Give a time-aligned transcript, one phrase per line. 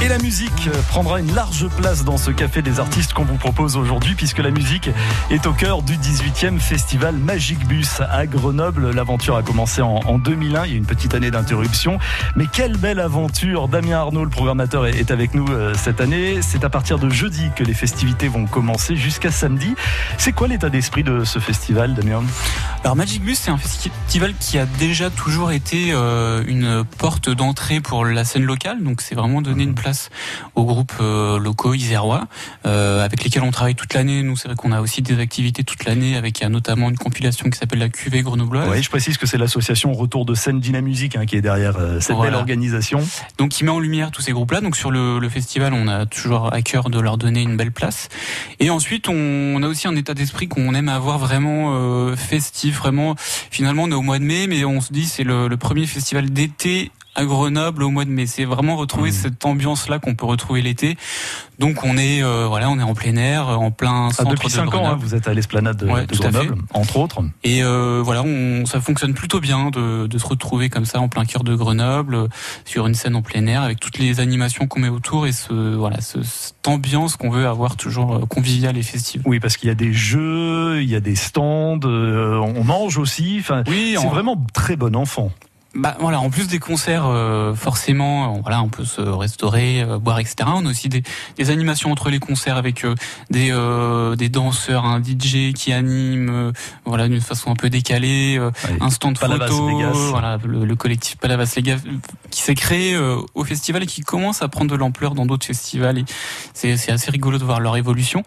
[0.00, 3.76] Et la musique prendra une large place dans ce café des artistes qu'on vous propose
[3.76, 4.90] aujourd'hui puisque la musique
[5.28, 8.92] est au cœur du 18e festival Magic Bus à Grenoble.
[8.92, 11.98] L'aventure a commencé en, 2001, il y a une petite année d'interruption.
[12.36, 16.42] Mais quelle belle aventure Damien Arnaud, le programmateur, est avec nous euh, cette année.
[16.42, 19.74] C'est à partir de jeudi que les festivités vont commencer jusqu'à samedi.
[20.16, 22.22] C'est quoi l'état d'esprit de ce festival, Damien
[22.84, 27.80] Alors Magic Bus, c'est un festival qui a déjà toujours été euh, une porte d'entrée
[27.80, 28.80] pour la scène locale.
[28.80, 29.87] Donc c'est vraiment donné une place
[30.54, 32.26] aux groupes euh, locaux isérois,
[32.66, 34.22] euh, avec lesquels on travaille toute l'année.
[34.22, 37.58] Nous, c'est vrai qu'on a aussi des activités toute l'année, avec notamment une compilation qui
[37.58, 38.68] s'appelle la QV Grenobloise.
[38.70, 42.00] Oui, je précise que c'est l'association Retour de scène Dynamusique hein, qui est derrière euh,
[42.00, 43.00] cette belle organisation.
[43.38, 44.60] Donc, qui met en lumière tous ces groupes-là.
[44.60, 48.08] Donc, sur le, festival, on a toujours à cœur de leur donner une belle place.
[48.60, 53.14] Et ensuite, on, a aussi un état d'esprit qu'on aime avoir vraiment festif, vraiment.
[53.18, 56.30] Finalement, on est au mois de mai, mais on se dit c'est le premier festival
[56.30, 58.26] d'été à Grenoble au mois de mai.
[58.26, 59.14] C'est vraiment retrouver mmh.
[59.14, 60.96] cette ambiance-là qu'on peut retrouver l'été.
[61.58, 64.48] Donc on est euh, voilà, on est en plein air, en plein ah, centre depuis
[64.48, 67.20] 5 ans, hein, vous êtes à l'esplanade de, Grenoble, entre autres.
[67.42, 71.08] Et euh, voilà, on, ça fonctionne plutôt bien de, de, se retrouver comme ça en
[71.08, 72.28] plein cœur de Grenoble,
[72.64, 75.74] sur une scène en plein air, avec toutes les animations qu'on met autour et ce
[75.74, 79.22] voilà, ce, cette ambiance qu'on veut avoir toujours euh, conviviale et festive.
[79.24, 83.38] Oui, parce qu'il y a des jeux, il y a des stands, on mange aussi.
[83.40, 85.32] Enfin, oui, c'est vraiment très bon enfant.
[85.74, 90.18] Bah voilà, en plus des concerts, euh, forcément, voilà, on peut se restaurer, euh, boire,
[90.18, 90.36] etc.
[90.46, 91.02] On a aussi des,
[91.36, 92.94] des, animations entre les concerts avec euh,
[93.28, 93.52] des,
[94.16, 96.52] des danseurs, un DJ qui anime,
[96.86, 98.40] voilà, d'une façon un peu décalée,
[98.80, 99.70] un stand photo,
[100.08, 101.80] voilà, le, collectif Palavas Legas
[102.30, 102.96] qui s'est créé
[103.34, 106.02] au festival et qui commence à prendre de l'ampleur dans d'autres festivals.
[106.54, 108.22] C'est assez rigolo de voir leur évolution.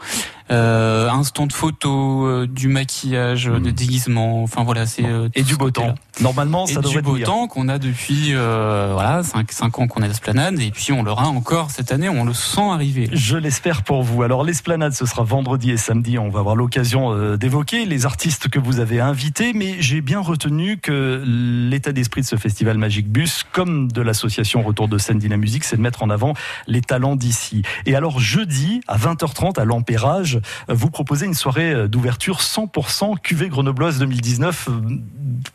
[0.50, 3.72] un stand photo, du maquillage, de hmm.
[3.72, 5.96] déguisement, enfin voilà, c'est et du beau temps.
[6.20, 10.02] Normalement, ça devrait du beau temps qu'on a depuis euh, voilà 5, 5 ans qu'on
[10.02, 13.10] a l'esplanade et puis on l'aura encore cette année, on le sent arriver.
[13.14, 14.22] Je l'espère pour vous.
[14.22, 18.50] Alors l'esplanade, ce sera vendredi et samedi, on va avoir l'occasion euh, d'évoquer les artistes
[18.50, 23.10] que vous avez invités, mais j'ai bien retenu que l'état d'esprit de ce festival Magic
[23.10, 26.34] Bus, comme de l'association Retour de scène Dynamusique, c'est de mettre en avant
[26.68, 27.64] les talents d'ici.
[27.86, 33.50] Et alors jeudi à 20h30 à l'Empérage, vous proposez une soirée euh, d'ouverture 100% QV
[33.50, 34.70] grenobloise 2019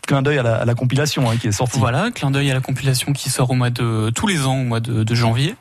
[0.06, 1.78] clin d'œil à, la, compilation hein, qui est sortie.
[1.78, 4.64] Voilà, clin d'œil à la compilation qui sort au mois de tous les ans au
[4.64, 5.54] mois de, de janvier.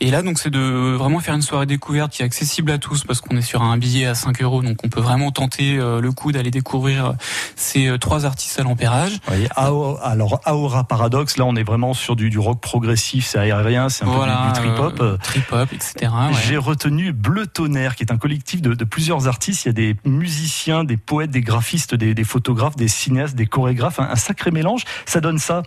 [0.00, 3.04] Et là, donc, c'est de vraiment faire une soirée découverte qui est accessible à tous
[3.04, 6.00] parce qu'on est sur un billet à 5 euros, donc on peut vraiment tenter euh,
[6.00, 7.12] le coup d'aller découvrir euh,
[7.54, 9.18] ces euh, trois artistes à l'ampérage.
[9.30, 13.88] Oui, alors Aura Paradox, là, on est vraiment sur du, du rock progressif, c'est aérien,
[13.88, 15.20] c'est un peu du, trip-hop.
[15.22, 16.12] trip-hop, etc.
[16.46, 19.64] J'ai retenu Bleu Tonnerre, qui est un collectif de, de, plusieurs artistes.
[19.64, 23.46] Il y a des musiciens, des poètes, des graphistes, des, des photographes, des cinéastes, des
[23.46, 24.84] chorégraphes, un, un sacré mélange.
[25.06, 25.62] Ça donne ça.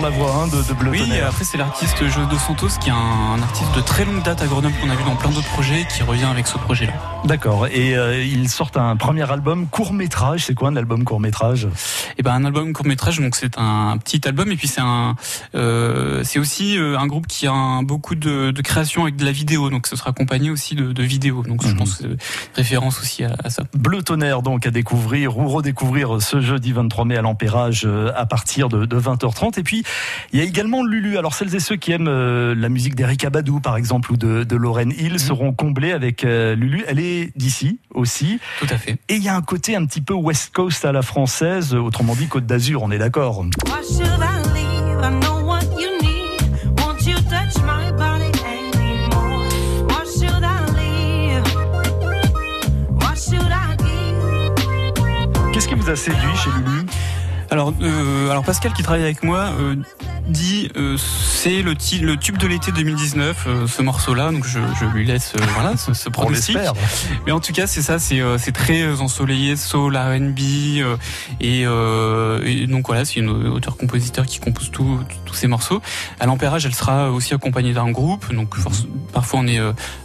[0.00, 2.92] La voix hein, de, de Bleu Oui, après c'est l'artiste José Dos Santos qui est
[2.92, 5.86] un, artiste de très longue date à Grenoble qu'on a vu dans plein d'autres projets
[5.88, 6.92] qui revient avec ce projet-là.
[7.24, 7.66] D'accord.
[7.66, 10.44] Et euh, il sort un premier album court métrage.
[10.46, 11.68] C'est quoi un album court métrage?
[12.18, 15.16] Eh ben un album court métrage, donc c'est un petit album et puis c'est un,
[15.54, 19.32] euh, c'est aussi euh, un groupe qui a beaucoup de, de, création avec de la
[19.32, 21.42] vidéo, donc ce sera accompagné aussi de, de vidéos.
[21.42, 21.76] Donc je mhm.
[21.76, 22.16] pense que
[22.54, 23.64] référence aussi à, à, ça.
[23.74, 28.26] Bleu tonnerre donc à découvrir ou redécouvrir ce jeudi 23 mai à l'Empérage euh, à
[28.26, 29.58] partir de, de 20 20h30.
[29.58, 29.82] Et puis,
[30.32, 31.18] il y a également Lulu.
[31.18, 34.44] Alors, celles et ceux qui aiment euh, la musique d'Eric Abadou, par exemple, ou de,
[34.44, 35.18] de Lorraine Hill, mhm.
[35.18, 36.84] seront comblés avec euh, Lulu.
[36.88, 38.38] Elle est d'ici aussi.
[38.60, 38.98] Tout à fait.
[39.08, 42.14] Et il y a un côté un petit peu West Coast à la française, autrement
[42.14, 43.44] dit Côte d'Azur, on est d'accord.
[55.56, 56.86] Qu'est-ce qui vous a séduit chez Lulu?
[57.56, 59.76] Alors, euh, alors Pascal qui travaille avec moi euh,
[60.28, 64.84] dit euh, c'est le, le tube de l'été 2019 euh, ce morceau-là donc je, je,
[64.84, 66.58] lui laisse euh, voilà ce, ce pronostic.
[67.24, 70.38] Mais en tout cas c'est ça c'est c'est très ensoleillé soul R&B
[71.40, 75.00] et, et, donc voilà c'est une auteur-compositeur qui compose tous
[75.32, 75.80] ces morceaux.
[76.20, 78.64] À l'Empérage elle sera aussi accompagnée d'un groupe donc mhm.
[79.14, 79.60] parfois on est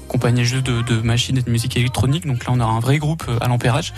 [0.08, 2.98] accompagné juste de, de machines et de musique électronique donc là on aura un vrai
[2.98, 3.94] groupe à l'Empérage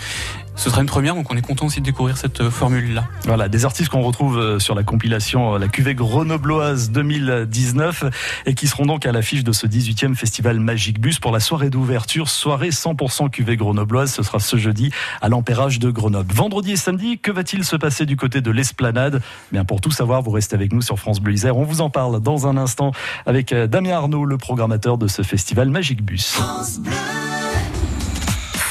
[0.56, 3.04] ce sera une première, donc on est content aussi de découvrir cette formule-là.
[3.24, 8.04] Voilà, des artistes qu'on retrouve sur la compilation La Cuvée Grenobloise 2019
[8.46, 11.70] et qui seront donc à l'affiche de ce 18e festival Magic Bus pour la soirée
[11.70, 14.12] d'ouverture, soirée 100% Cuvée Grenobloise.
[14.12, 14.90] Ce sera ce jeudi
[15.20, 16.32] à l'Empérage de Grenoble.
[16.32, 19.22] Vendredi et samedi, que va-t-il se passer du côté de l'Esplanade?
[19.52, 21.56] Bien, pour tout savoir, vous restez avec nous sur France Bleu Isère.
[21.56, 22.92] On vous en parle dans un instant
[23.26, 26.32] avec euh, Damien Arnaud, le programmateur de ce festival Magic Bus.
[26.32, 27.33] France Bleu.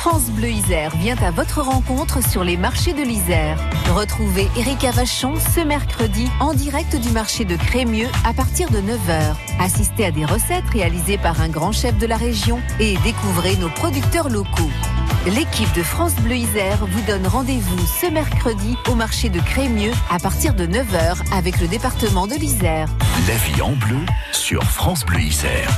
[0.04, 3.58] France Bleu Isère vient à votre rencontre sur les marchés de l'Isère.
[3.96, 9.34] Retrouvez Erika Vachon ce mercredi en direct du marché de Crémieux à partir de 9h.
[9.62, 13.70] Assistez à des recettes réalisées par un grand chef de la région et découvrez nos
[13.70, 14.70] producteurs locaux.
[15.26, 20.20] L'équipe de France Bleu Isère vous donne rendez-vous ce mercredi au marché de Crémieux à
[20.20, 22.90] partir de 9h avec le département de l'Isère.
[23.26, 24.02] La vie en bleu
[24.34, 25.70] sur France Bleu Isère.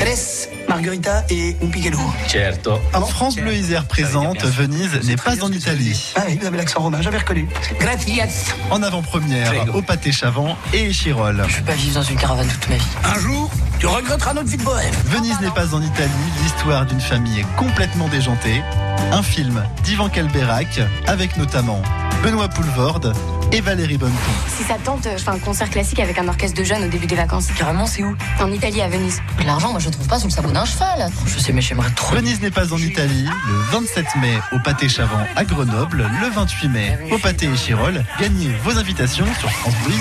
[0.00, 2.28] Tres, Margarita et un.
[2.28, 2.78] Certo.
[2.92, 6.12] Bon France Bleu Isère présente Venise n'est pas en Italie.
[6.14, 7.48] Ah oui, vous avez l'accent romain, j'avais reconnu.
[7.80, 8.54] Gracias.
[8.70, 11.44] En avant-première, au pâté Chavant et Échirol.
[11.48, 12.86] Je vais pas vivre dans une caravane toute ma vie.
[13.02, 13.50] Un jour,
[13.80, 14.94] tu regretteras notre vie de bohème.
[15.06, 16.10] Venise n'est pas en Italie,
[16.44, 18.62] l'histoire d'une famille complètement déjantée.
[19.10, 21.82] Un film d'Ivan Calberac, avec notamment
[22.22, 23.12] Benoît Poulvorde
[23.52, 24.16] et Valérie Bonneton.
[24.48, 27.06] Si ça tente, je fais un concert classique avec un orchestre de jeunes au début
[27.06, 27.48] des vacances.
[27.56, 28.16] Carrément, c'est où?
[28.40, 29.20] En Italie, à Venise.
[29.44, 31.10] L'argent, moi je le trouve pas sous le sabot d'un cheval.
[31.26, 32.14] Je sais, mais j'aimerais trop.
[32.16, 36.68] Venise n'est pas en Italie, le 27 mai au pâté Chavant à Grenoble, le 28
[36.68, 38.04] mai au pâté Échirol.
[38.18, 39.94] Gagnez vos invitations sur France Bleu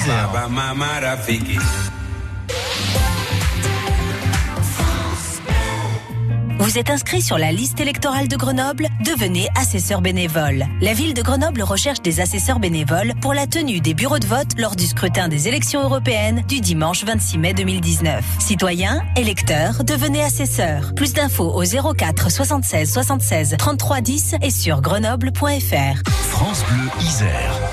[6.60, 10.66] Vous êtes inscrit sur la liste électorale de Grenoble Devenez assesseur bénévole.
[10.82, 14.50] La ville de Grenoble recherche des assesseurs bénévoles pour la tenue des bureaux de vote
[14.58, 18.26] lors du scrutin des élections européennes du dimanche 26 mai 2019.
[18.40, 20.94] Citoyens, électeurs, devenez assesseurs.
[20.96, 26.10] Plus d'infos au 04 76 76 33 10 et sur grenoble.fr.
[26.30, 27.69] France Bleu Isère.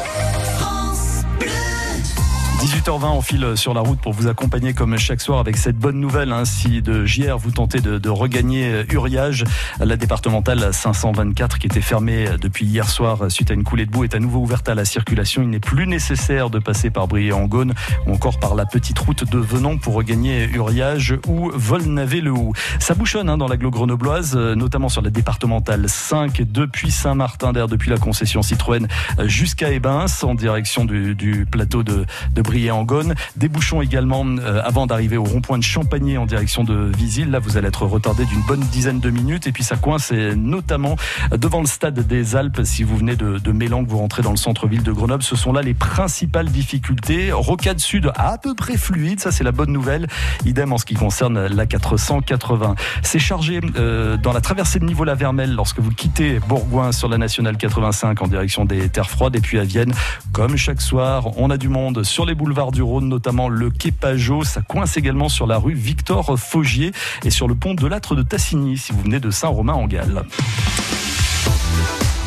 [2.58, 6.00] 18h20, on file sur la route pour vous accompagner comme chaque soir avec cette bonne
[6.00, 6.32] nouvelle.
[6.32, 9.44] Hein, si de JR vous tentez de, de, regagner Uriage,
[9.78, 14.04] la départementale 524 qui était fermée depuis hier soir suite à une coulée de boue
[14.04, 15.42] est à nouveau ouverte à la circulation.
[15.42, 17.74] Il n'est plus nécessaire de passer par Briey-en-Gaune
[18.06, 22.54] ou encore par la petite route de Venon pour regagner Uriage ou Volnavé-le-Houx.
[22.78, 27.98] Ça bouchonne hein, dans l'agglo grenobloise, notamment sur la départementale 5 depuis Saint-Martin-d'Air, depuis la
[27.98, 28.88] concession Citroën
[29.24, 33.14] jusqu'à Ebens en direction du, du plateau de, de Briey-en-Gaune.
[33.36, 37.30] Des bouchons également euh, avant d'arriver au rond-point de Champagné en direction de Visil.
[37.30, 39.46] Là, vous allez être retardé d'une bonne dizaine de minutes.
[39.46, 40.96] Et puis ça coince notamment
[41.32, 42.60] devant le stade des Alpes.
[42.64, 45.36] Si vous venez de, de Mélan, que vous rentrez dans le centre-ville de Grenoble, ce
[45.36, 47.32] sont là les principales difficultés.
[47.32, 50.06] Rocade Sud à peu près fluide, ça c'est la bonne nouvelle.
[50.44, 52.74] Idem en ce qui concerne la 480.
[53.02, 57.56] C'est chargé euh, dans la traversée de Niveau-la-Vermelle lorsque vous quittez Bourgoin sur la nationale
[57.56, 59.34] 85 en direction des terres froides.
[59.36, 59.92] Et puis à Vienne,
[60.32, 63.90] comme chaque soir, on a du monde sur les boulevards du Rhône, notamment le quai
[63.90, 64.44] Pajot.
[64.44, 66.92] Ça coince également sur la rue Victor Faugier
[67.24, 70.24] et sur le pont de l'Âtre de Tassigny si vous venez de Saint-Romain-en-Galles.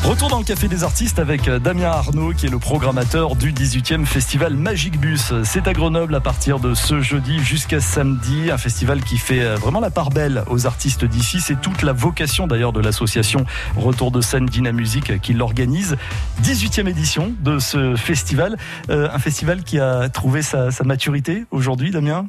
[0.02, 4.06] Retour dans le Café des Artistes avec Damien Arnaud, qui est le programmateur du 18e
[4.06, 5.32] festival Magic Bus.
[5.44, 8.50] C'est à Grenoble à partir de ce jeudi jusqu'à samedi.
[8.50, 11.40] Un festival qui fait vraiment la part belle aux artistes d'ici.
[11.40, 13.44] C'est toute la vocation d'ailleurs de l'association
[13.76, 15.96] Retour de scène Dynamusique qui l'organise.
[16.42, 18.56] 18e édition de ce festival.
[18.88, 22.26] Euh, un festival qui a trouvé sa, sa maturité aujourd'hui, Damien?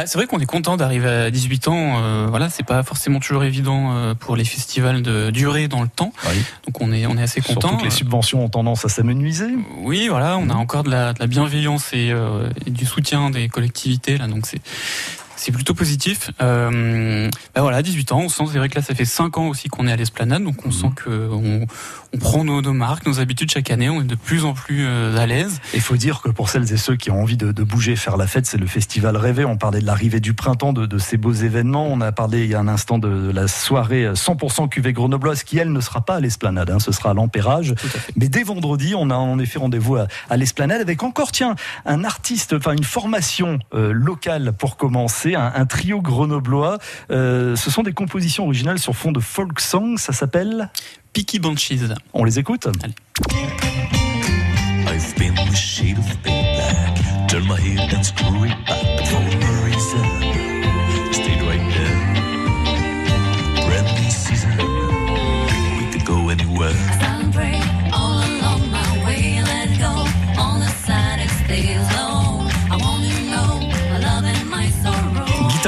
[0.00, 2.02] Bah, c'est vrai qu'on est content d'arriver à 18 ans.
[2.02, 5.88] Euh, voilà, c'est pas forcément toujours évident euh, pour les festivals de durer dans le
[5.88, 6.14] temps.
[6.26, 6.42] Oui.
[6.66, 7.60] Donc on est on est assez content.
[7.60, 9.50] Surtout que les subventions ont tendance à s'amenuiser.
[9.76, 13.28] Oui, voilà, on a encore de la, de la bienveillance et, euh, et, du soutien
[13.28, 14.62] des collectivités là, donc c'est
[15.40, 16.30] c'est plutôt positif.
[16.42, 19.48] Euh, ben voilà, 18 ans, on sent, c'est vrai que là, ça fait 5 ans
[19.48, 20.72] aussi qu'on est à l'esplanade, donc on mmh.
[20.72, 21.66] sent que on,
[22.12, 24.84] on prend nos, nos, marques, nos habitudes chaque année, on est de plus en plus
[24.86, 25.60] euh, à l'aise.
[25.72, 28.18] Il faut dire que pour celles et ceux qui ont envie de, de bouger, faire
[28.18, 29.46] la fête, c'est le festival rêvé.
[29.46, 31.86] On parlait de l'arrivée du printemps, de, de, ces beaux événements.
[31.86, 35.56] On a parlé il y a un instant de, la soirée 100% cuvée grenobloise, qui
[35.56, 37.74] elle ne sera pas à l'esplanade, hein, ce sera à l'Empérage.
[38.16, 41.54] Mais dès vendredi, on a en effet rendez-vous à, à l'esplanade avec encore, tiens,
[41.86, 46.78] un artiste, enfin une formation euh, locale pour commencer un, un, trio grenoblois.
[47.10, 49.96] Euh, ce sont des compositions originales sur fond de folk song.
[49.98, 50.70] Ça s'appelle
[51.12, 51.94] Peaky Banshees.
[52.12, 52.94] On les écoute Allez.
[54.86, 57.28] I've been the shade of black.
[57.28, 58.99] Turn my head and screw it back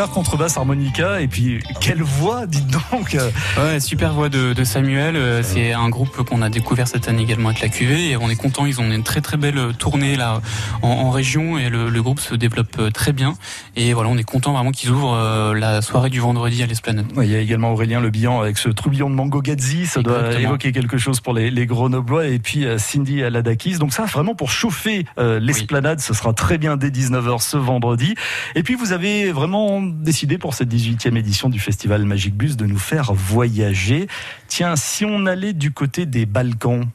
[0.03, 3.17] guitare, contrebasse, harmonica, et puis quelle voix, dites donc
[3.59, 5.15] Ouais, super voix de, de Samuel.
[5.17, 8.29] Euh, C'est un groupe qu'on a découvert cette année également avec la QV et on
[8.29, 8.67] est content.
[8.67, 10.41] Ils ont une très très belle tournée là
[10.83, 13.35] en, en région et le, le groupe se développe euh, très bien.
[13.77, 17.07] Et voilà, on est content vraiment qu'ils ouvrent euh, la soirée du vendredi à l'Esplanade.
[17.17, 20.03] Ouais, Il y a également Aurélien Le Bihan avec ce troubillon de Mango Gazzi, ça
[20.03, 23.79] doit évoquer quelque chose pour les, les Grenoblois, et puis Cindy Aladakis.
[23.79, 28.15] Donc ça, vraiment pour chauffer euh, l'esplanade, ce sera très bien dès 19h ce vendredi.
[28.55, 32.67] Et puis vous avez vraiment décidé pour cette 18e édition du Festival Magic Bus de
[32.67, 34.09] nous faire voyager.
[34.49, 36.87] Tiens, si on allait du côté des Balkans,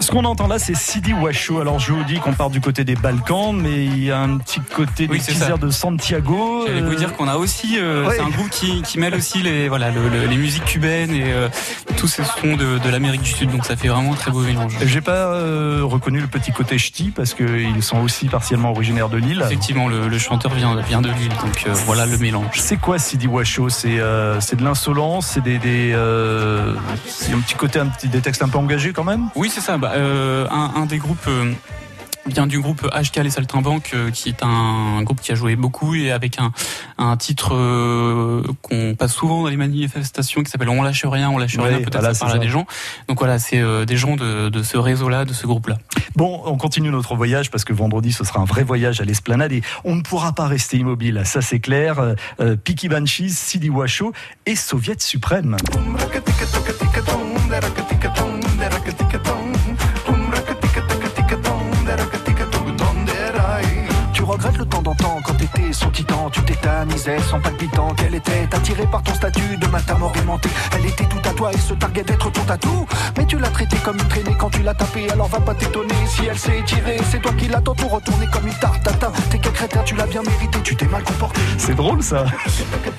[0.00, 1.60] Ce qu'on entend là, c'est Sidi Washo.
[1.60, 4.38] Alors, je vous dis qu'on part du côté des Balkans, mais il y a un
[4.38, 6.64] petit côté des Oui, airs de Santiago.
[6.66, 8.16] J'allais vous Euh, dire qu'on a aussi, euh, ouais.
[8.16, 11.32] c'est un groupe qui, qui mêle aussi les, voilà, le- le- les musiques cubaines et
[11.32, 11.48] euh,
[11.96, 13.50] tous ces sons de, de l'Amérique du Sud.
[13.50, 14.72] Donc ça fait vraiment un très beau mélange.
[14.84, 19.16] J'ai pas euh, reconnu le petit côté ch'ti parce qu'ils sont aussi partiellement originaires de
[19.18, 19.42] Lille.
[19.44, 22.58] Effectivement, le, le chanteur vient, vient de Lille, donc euh, voilà le mélange.
[22.58, 26.74] C'est quoi Sidi Washo C'est euh, c'est de l'insolence, c'est des, des euh,
[27.06, 29.28] c'est un petit côté, un petit, des textes un peu engagés quand même?
[29.36, 29.78] Oui, c'est ça.
[29.78, 31.52] Bah, euh, un, un des groupes euh,
[32.26, 35.94] vient du groupe HK Les Saltimbanques, euh, qui est un, groupe qui a joué beaucoup
[35.94, 36.52] et avec un,
[36.98, 41.38] un titre euh, qu'on passe souvent dans les manifestations qui s'appelle On lâche rien, on
[41.38, 41.78] lâche Ouais, rien.
[41.78, 42.66] Peut-être voilà, ça parle à des gens.
[43.08, 45.78] Donc voilà, c'est euh, des gens de, de ce réseau-là, de ce groupe-là.
[46.14, 49.52] Bon, on continue notre voyage parce que vendredi ce sera un vrai voyage à l'esplanade
[49.52, 51.98] et on ne pourra pas rester immobile, ça c'est clair.
[51.98, 54.12] Euh, euh, Piki Banshees, Sidi Washo
[54.46, 55.56] et Soviet suprême.
[65.46, 67.94] T'étais son titan, tu tétanisais son palpitant.
[67.94, 70.48] Qu'elle était attirée par ton statut de matamor aimanté.
[70.76, 72.86] Elle était tout à toi et se targuait d'être ton tatou.
[73.16, 75.10] Mais tu l'as traitée comme une traînée quand tu l'as tapée.
[75.10, 76.98] Alors va pas t'étonner si elle s'est étirée.
[77.10, 78.88] C'est toi qui l'as tantôt retournée comme une tarte.
[79.30, 81.40] T'es quel crétin, tu l'as bien mérité, tu t'es mal comporté.
[81.58, 82.24] C'est drôle ça.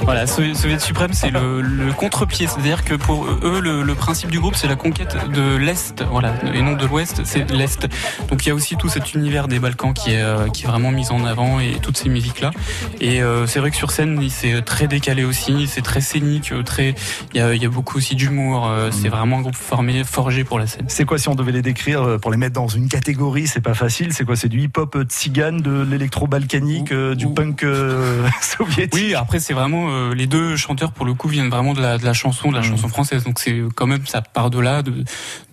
[0.02, 2.48] Voilà, Soviet suprême, c'est le, le contre-pied.
[2.48, 6.34] C'est-à-dire que pour eux, le, le principe du groupe, c'est la conquête de l'Est, voilà,
[6.54, 7.88] et non de l'Ouest, c'est l'Est.
[8.30, 10.68] Donc il y a aussi tout cet univers des Balkans qui est, euh, qui est
[10.68, 12.52] vraiment mis en avant et toutes ces musiques-là.
[13.00, 16.52] Et euh, c'est vrai que sur scène, il- c'est très décalé aussi, c'est très scénique,
[16.52, 16.96] euh, très,
[17.34, 18.68] il y a, il y a beaucoup aussi d'humour.
[18.68, 20.86] euh, C'est vraiment un groupe formé, forgé pour la scène.
[20.88, 23.62] C'est quoi si on devait les décrire euh, pour les mettre dans une catégorie C'est
[23.62, 24.14] pas facile.
[24.14, 28.94] C'est quoi C'est du hip-hop euh, tzigane, de l'électro-balkanique, euh, du punk euh, soviétique?
[28.94, 31.98] Oui, après c'est vraiment euh, les deux chanteurs pour le coup viennent vraiment de la,
[31.98, 33.24] de la chanson, de la chanson française.
[33.24, 35.04] Donc c'est quand même ça part de là, de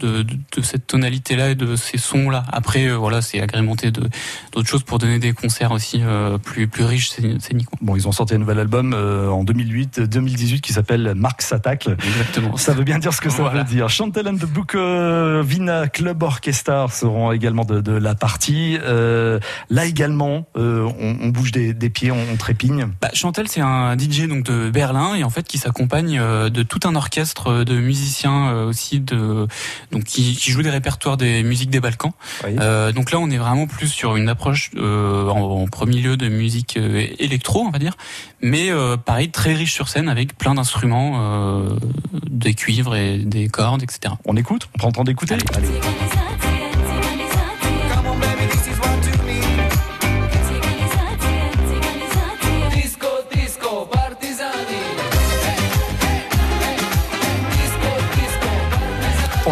[0.00, 0.24] de,
[0.62, 2.44] cette tonalité là et de ces sons là.
[2.52, 4.02] Après euh, voilà, c'est agrémenté de
[4.52, 7.78] d'autres choses pour donner des concerts aussi euh, plus plus riches scén- scéniquement.
[7.82, 11.88] Bon, ils ont sorti un nouvel album euh, en 2008, 2018 qui s'appelle Marx s'attaque.
[11.88, 12.56] Exactement.
[12.56, 13.62] Ça veut bien dire ce que ça Voilà.
[13.64, 13.88] veut dire.
[13.88, 18.78] Chantal and the Bukovina Club Orchestra seront également de, de la partie.
[18.82, 22.88] Euh, là également, euh, on, on bouge des, des pieds, on, on trépigne.
[23.00, 26.62] Bah, Chantel, c'est un DJ donc de Berlin et en fait qui s'accompagne euh, de
[26.62, 29.46] tout un orchestre de musiciens euh, aussi de
[29.92, 32.12] donc qui, qui joue des répertoires des musiques des Balkans.
[32.44, 32.56] Oui.
[32.60, 36.16] Euh, donc là, on est vraiment plus sur une approche euh, en, en premier lieu
[36.16, 37.96] de musique euh, électro, on va dire,
[38.40, 41.76] mais euh, pareil très riche sur scène avec plein d'instruments, euh,
[42.30, 44.14] des cuivres et des cordes, etc.
[44.24, 44.68] On écoute?
[44.74, 45.36] On prend le temps d'écouter?
[45.54, 46.49] Allez.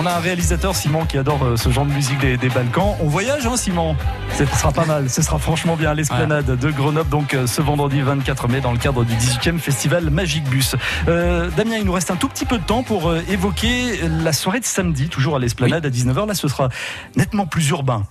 [0.00, 2.94] On a un réalisateur, Simon, qui adore euh, ce genre de musique des, des Balkans.
[3.00, 3.96] On voyage, hein, Simon
[4.32, 5.10] Ce sera pas mal.
[5.10, 8.70] Ce sera franchement bien à l'esplanade de Grenoble, donc euh, ce vendredi 24 mai, dans
[8.70, 10.76] le cadre du 18e Festival Magic Bus.
[11.08, 14.32] Euh, Damien, il nous reste un tout petit peu de temps pour euh, évoquer la
[14.32, 16.28] soirée de samedi, toujours à l'esplanade à 19h.
[16.28, 16.68] Là, ce sera
[17.16, 18.04] nettement plus urbain.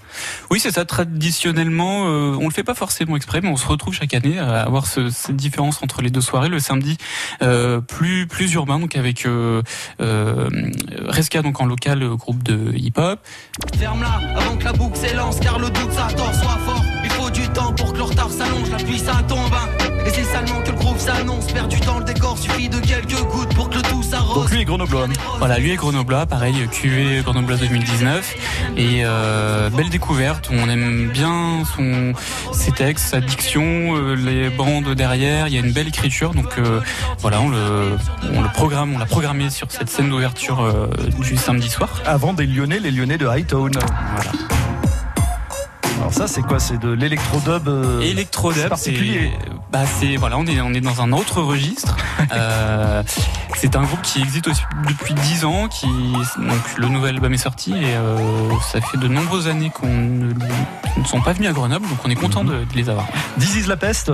[0.49, 0.83] Oui, c'est ça.
[0.83, 4.61] Traditionnellement, euh, on le fait pas forcément exprès, mais on se retrouve chaque année à
[4.63, 6.49] avoir ce- cette différence entre les deux soirées.
[6.49, 6.97] Le samedi,
[7.87, 9.25] plus plus urbain, donc avec
[9.99, 13.19] Reska, donc en local, euh, groupe de hip-hop.
[13.77, 16.86] Ferme-la avant que la boucle s'élance car le doute ça tord soit fort
[17.37, 19.87] du temps pour que le retard s'allonge, la pluie ça tombe hein.
[20.07, 23.53] Et c'est salement que le groove s'annonce Perdu dans le décor, suffit de quelques gouttes
[23.53, 25.07] pour que le tout s'arrose Donc lui est grenoblois.
[25.37, 28.35] Voilà, lui est grenoblois, pareil, QV grenoblois 2019.
[28.77, 32.13] Et euh, belle découverte, on aime bien son,
[32.53, 33.61] ses textes, sa diction,
[33.95, 36.33] euh, les bandes derrière, il y a une belle écriture.
[36.33, 36.79] Donc euh,
[37.19, 37.97] voilà, on le,
[38.33, 40.87] on le programme, on l'a programmé sur cette scène d'ouverture euh,
[41.19, 42.01] du samedi soir.
[42.05, 43.71] Avant des Lyonnais, les Lyonnais de Hightown.
[44.15, 44.31] Voilà.
[46.07, 46.57] Alors ça, c'est quoi?
[46.57, 47.99] C'est de l'électrodub euh,
[48.69, 49.31] particulier.
[49.71, 51.95] Bah c'est voilà, on est on est dans un autre registre.
[52.33, 53.03] Euh,
[53.55, 57.37] c'est un groupe qui existe aussi depuis 10 ans, qui donc le nouvel album est
[57.37, 61.49] sorti et euh, ça fait de nombreuses années qu'on ne, qu'ils ne sont pas venus
[61.49, 63.05] à Grenoble, donc on est content de, de les avoir.
[63.39, 64.11] This is la peste.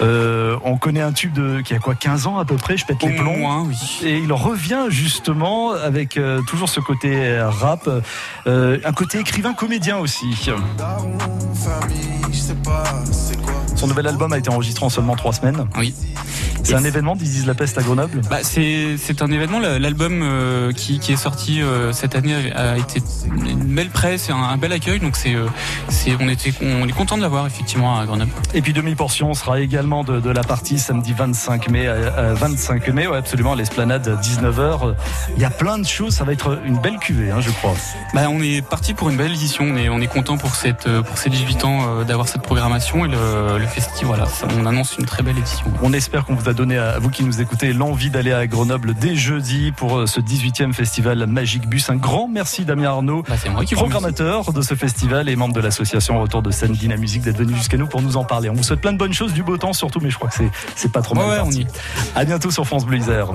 [0.00, 2.86] Euh, on connaît un tube de qui a quoi 15 ans à peu près, je
[2.86, 3.36] pète les Au plombs.
[3.38, 3.76] moins, oui.
[4.04, 7.88] Et il revient justement avec euh, toujours ce côté rap,
[8.46, 10.26] euh, un côté écrivain comédien aussi.
[13.76, 15.66] Son nouvel album a été enregistré en seulement trois semaines.
[15.76, 15.94] Oui.
[16.64, 18.20] C'est un événement, is la peste à Grenoble?
[18.28, 19.58] Bah, c'est c'est un événement.
[19.58, 23.00] L'album euh, qui, qui est sorti euh, cette année a, été
[23.46, 25.00] une belle presse et un, un bel accueil.
[25.00, 25.46] Donc c'est euh,
[25.88, 28.30] c'est on était on est content de l'avoir effectivement à Grenoble.
[28.52, 31.84] Et puis demi-portion sera également de, de la partie samedi 25 mai.
[31.86, 34.94] euh, 25 mai, ouais, absolument, à l'esplanade 19h.
[35.36, 37.74] Il y a plein de choses, ça va être une belle cuvée, hein, je crois.
[38.14, 39.64] Bah, on est parti pour une belle édition.
[39.64, 43.04] On est on est content pour cette pour ces 18 ans euh, d'avoir cette programmation
[43.06, 44.06] et le, le festival.
[44.08, 45.64] Voilà, ça- on annonce une très belle édition.
[45.82, 48.94] On espère qu'on vous a donné à vous qui nous écoutez l'envie d'aller à Grenoble
[48.94, 51.90] dès jeudi pour euh, ce 18e festival Magic Bus.
[51.90, 55.60] Un grand merci Damien Arnaud, Bah, moi qui programmateur de ce festival et membre de
[55.60, 58.48] l'association Retour de scène Dynamusique d'être venu jusqu'à nous pour nous en parler.
[58.48, 60.36] On vous souhaite plein de bonnes choses, du beau temps surtout, mais je crois que
[60.74, 61.66] c'est pas trop mal ouais, on y.
[62.14, 63.32] À bientôt sur France Bleu Isère.